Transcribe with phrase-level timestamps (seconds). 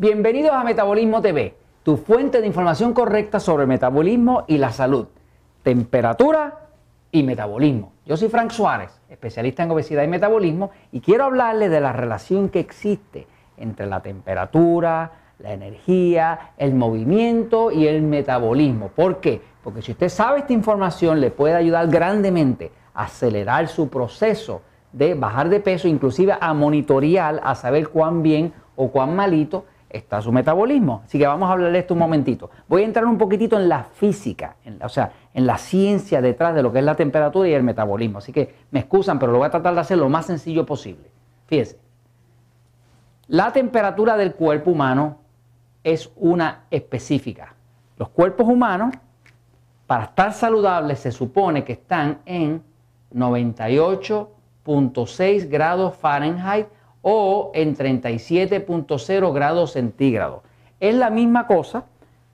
[0.00, 5.08] Bienvenidos a Metabolismo TV, tu fuente de información correcta sobre el metabolismo y la salud,
[5.62, 6.68] temperatura
[7.12, 7.92] y metabolismo.
[8.06, 12.48] Yo soy Frank Suárez, especialista en obesidad y metabolismo, y quiero hablarles de la relación
[12.48, 13.26] que existe
[13.58, 18.88] entre la temperatura, la energía, el movimiento y el metabolismo.
[18.88, 19.42] ¿Por qué?
[19.62, 24.62] Porque si usted sabe esta información le puede ayudar grandemente a acelerar su proceso
[24.94, 30.22] de bajar de peso, inclusive a monitorear, a saber cuán bien o cuán malito está
[30.22, 31.02] su metabolismo.
[31.04, 32.50] Así que vamos a hablar de esto un momentito.
[32.68, 36.62] Voy a entrar un poquitito en la física, o sea, en la ciencia detrás de
[36.62, 38.18] lo que es la temperatura y el metabolismo.
[38.18, 41.10] Así que me excusan, pero lo voy a tratar de hacer lo más sencillo posible.
[41.46, 41.78] Fíjense,
[43.26, 45.18] la temperatura del cuerpo humano
[45.84, 47.54] es una específica.
[47.96, 48.94] Los cuerpos humanos,
[49.86, 52.62] para estar saludables, se supone que están en
[53.14, 56.66] 98.6 grados Fahrenheit
[57.02, 60.40] o en 37.0 grados centígrados.
[60.78, 61.84] Es la misma cosa,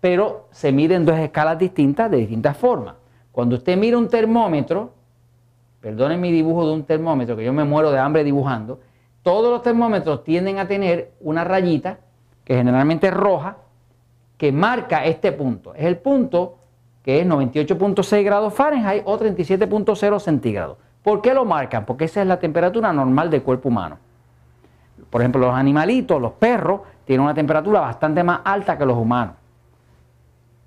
[0.00, 2.94] pero se mide en dos escalas distintas de distintas formas.
[3.32, 4.92] Cuando usted mira un termómetro,
[5.80, 8.80] perdonen mi dibujo de un termómetro, que yo me muero de hambre dibujando,
[9.22, 11.98] todos los termómetros tienden a tener una rayita,
[12.44, 13.56] que generalmente es roja,
[14.36, 15.74] que marca este punto.
[15.74, 16.58] Es el punto
[17.02, 20.78] que es 98.6 grados Fahrenheit o 37.0 centígrados.
[21.02, 21.84] ¿Por qué lo marcan?
[21.84, 23.98] Porque esa es la temperatura normal del cuerpo humano.
[25.10, 29.34] Por ejemplo, los animalitos, los perros, tienen una temperatura bastante más alta que los humanos.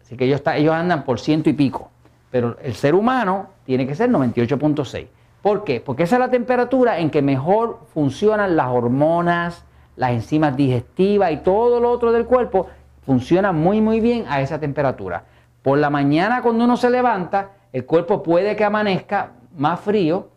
[0.02, 1.90] Así que ellos, andan por ciento y pico.
[2.32, 5.08] Pero el ser humano tiene que ser 98.6.
[5.42, 5.82] ¿Por qué?
[5.82, 11.38] Porque esa es la temperatura en que mejor funcionan las hormonas, las enzimas digestivas y
[11.38, 12.68] todo lo otro del cuerpo
[13.06, 15.24] funciona muy muy bien a esa temperatura.
[15.62, 20.30] Por la mañana cuando uno se levanta, el cuerpo puede que amanezca más frío,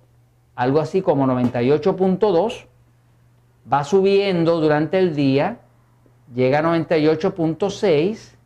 [0.54, 2.66] algo así como 98.2
[3.72, 5.58] va subiendo durante el día,
[6.34, 8.36] llega a 98.6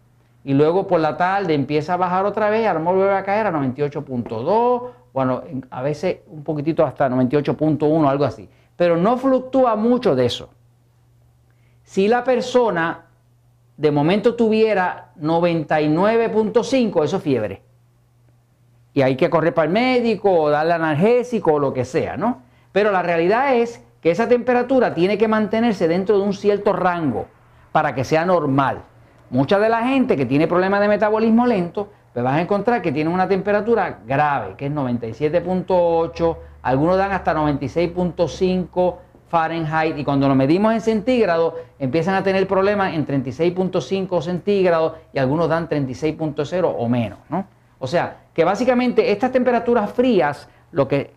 [0.45, 3.25] y luego por la tarde empieza a bajar otra vez, a lo mejor vuelve a
[3.25, 8.49] caer a 98.2, bueno, a veces un poquitito hasta 98.1, algo así.
[8.77, 10.51] Pero no fluctúa mucho de eso.
[11.85, 13.05] Si la persona
[13.77, 17.63] de momento tuviera 99.5, eso es fiebre.
[18.93, 22.43] Y hay que correr para el médico o darle analgésico o lo que sea, ¿no?
[22.73, 27.25] Pero la realidad es que esa temperatura tiene que mantenerse dentro de un cierto rango
[27.73, 28.83] para que sea normal.
[29.31, 32.93] Mucha de la gente que tiene problemas de metabolismo lento, pues vas a encontrar que
[32.93, 38.97] tiene una temperatura grave, que es 97.8, algunos dan hasta 96.5
[39.29, 45.19] Fahrenheit y cuando lo medimos en centígrados empiezan a tener problemas en 36.5 centígrados y
[45.19, 47.47] algunos dan 36.0 o menos, ¿no?
[47.79, 51.14] O sea, que básicamente estas temperaturas frías lo que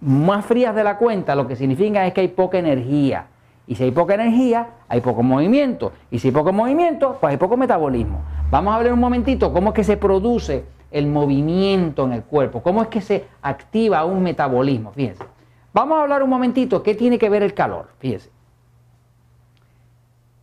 [0.00, 3.28] más frías de la cuenta, lo que significa es que hay poca energía.
[3.66, 5.92] Y si hay poca energía, hay poco movimiento.
[6.10, 8.20] Y si hay poco movimiento, pues hay poco metabolismo.
[8.50, 12.62] Vamos a hablar un momentito cómo es que se produce el movimiento en el cuerpo,
[12.62, 14.92] cómo es que se activa un metabolismo.
[14.92, 15.24] Fíjense.
[15.72, 17.88] Vamos a hablar un momentito qué tiene que ver el calor.
[17.98, 18.30] Fíjense.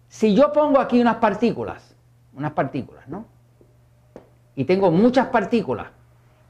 [0.10, 1.96] Si yo pongo aquí unas partículas,
[2.36, 3.26] unas partículas, ¿no?
[4.56, 5.88] Y tengo muchas partículas,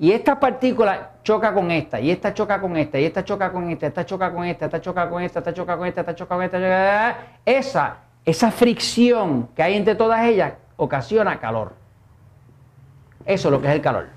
[0.04, 3.70] y esta partícula choca con esta, y esta choca con esta, y esta choca con
[3.70, 6.36] esta, esta choca con esta, esta choca con esta, esta choca con esta, esta choca
[6.36, 7.18] con esta.
[7.46, 11.72] Esa, esa fricción que hay entre todas ellas ocasiona calor.
[13.26, 14.10] Eso es lo que es el calor.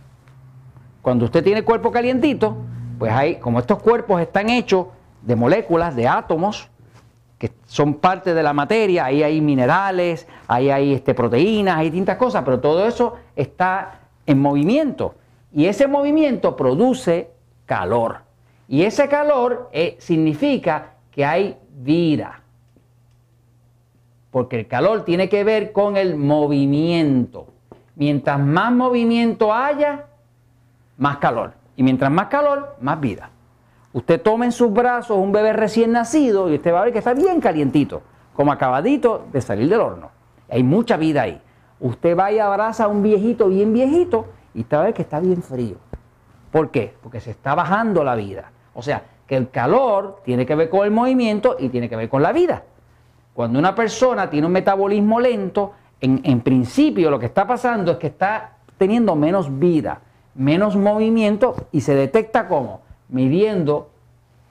[1.02, 2.56] Cuando usted tiene cuerpo calientito,
[2.98, 4.88] pues hay, como estos cuerpos están hechos
[5.22, 6.68] de moléculas, de átomos,
[7.38, 12.16] que son parte de la materia, ahí hay minerales, ahí hay este, proteínas, hay distintas
[12.16, 15.14] cosas, pero todo eso está en movimiento.
[15.56, 17.30] Y ese movimiento produce
[17.64, 18.18] calor.
[18.68, 22.42] Y ese calor eh, significa que hay vida.
[24.30, 27.46] Porque el calor tiene que ver con el movimiento.
[27.94, 30.04] Mientras más movimiento haya,
[30.98, 31.54] más calor.
[31.74, 33.30] Y mientras más calor, más vida.
[33.94, 36.98] Usted toma en sus brazos un bebé recién nacido y usted va a ver que
[36.98, 38.02] está bien calientito,
[38.34, 40.10] como acabadito de salir del horno.
[40.50, 41.40] Hay mucha vida ahí.
[41.80, 45.42] Usted va y abraza a un viejito bien viejito y esta vez que está bien
[45.42, 45.76] frío.
[46.50, 46.94] ¿Por qué?
[47.02, 48.50] Porque se está bajando la vida.
[48.74, 52.08] O sea, que el calor tiene que ver con el movimiento y tiene que ver
[52.08, 52.62] con la vida.
[53.34, 57.98] Cuando una persona tiene un metabolismo lento, en, en principio lo que está pasando es
[57.98, 60.00] que está teniendo menos vida,
[60.34, 62.80] menos movimiento y se detecta como
[63.10, 63.90] midiendo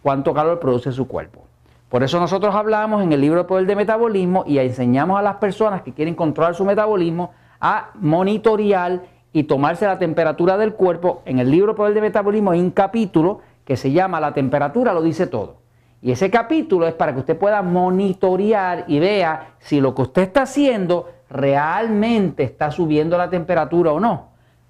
[0.04, 1.42] cuánto calor produce su cuerpo.
[1.90, 5.38] Por eso nosotros hablamos en el libro de Poder de Metabolismo y enseñamos a las
[5.38, 11.22] personas que quieren controlar su metabolismo a monitorear y tomarse la temperatura del cuerpo.
[11.26, 15.02] En el libro Poder de Metabolismo hay un capítulo que se llama La temperatura lo
[15.02, 15.58] dice todo.
[16.02, 20.22] Y ese capítulo es para que usted pueda monitorear y vea si lo que usted
[20.22, 24.30] está haciendo realmente está subiendo la temperatura o no.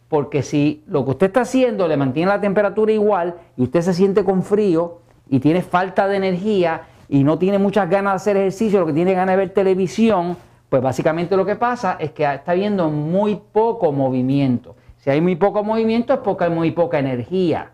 [0.10, 3.94] Porque si lo que usted está haciendo le mantiene la temperatura igual y usted se
[3.94, 8.38] siente con frío y tiene falta de energía y no tiene muchas ganas de hacer
[8.38, 10.38] ejercicio, lo que tiene ganas de ver televisión,
[10.70, 14.76] pues básicamente lo que pasa es que está habiendo muy poco movimiento.
[14.98, 17.72] Si hay muy poco movimiento es porque hay muy poca energía.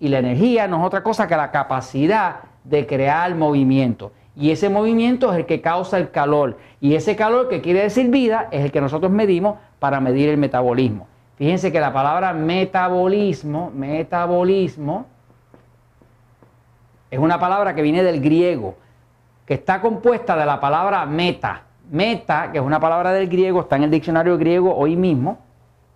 [0.00, 4.12] Y la energía no es otra cosa que la capacidad de crear movimiento.
[4.34, 6.58] Y ese movimiento es el que causa el calor.
[6.80, 10.38] Y ese calor que quiere decir vida es el que nosotros medimos para medir el
[10.38, 11.06] metabolismo.
[11.36, 15.06] Fíjense que la palabra metabolismo, metabolismo,
[17.10, 18.76] es una palabra que viene del griego,
[19.46, 21.62] que está compuesta de la palabra meta.
[21.90, 25.38] Meta, que es una palabra del griego, está en el diccionario griego hoy mismo,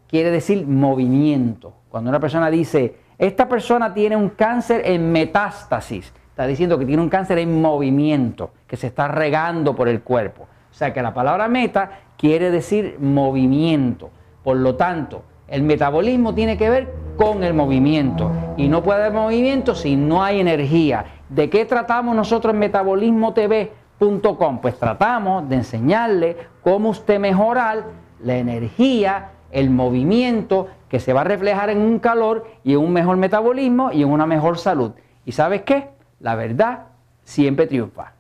[0.09, 1.73] quiere decir movimiento.
[1.89, 6.13] Cuando una persona dice esta persona tiene un cáncer en metástasis.
[6.29, 10.43] Está diciendo que tiene un cáncer en movimiento, que se está regando por el cuerpo.
[10.71, 14.11] O sea que la palabra meta quiere decir movimiento.
[14.45, 18.31] Por lo tanto, el metabolismo tiene que ver con el movimiento.
[18.57, 21.07] Y no puede haber movimiento si no hay energía.
[21.29, 24.61] ¿De qué tratamos nosotros en metabolismotv.com?
[24.61, 27.85] Pues tratamos de enseñarle cómo usted mejorar
[28.21, 32.93] la energía, el movimiento que se va a reflejar en un calor y en un
[32.93, 34.93] mejor metabolismo y en una mejor salud.
[35.25, 35.89] ¿Y sabes qué?
[36.21, 36.85] La verdad
[37.25, 38.16] siempre triunfa.